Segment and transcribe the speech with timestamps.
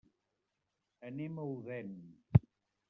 [1.11, 1.95] Anem a Odèn.